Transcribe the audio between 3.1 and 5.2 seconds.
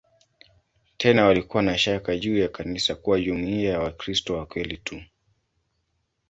jumuiya ya "Wakristo wa kweli tu".